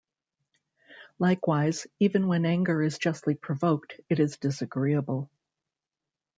[1.19, 5.29] Likewise, even when anger is justly provoked, it is disagreeable.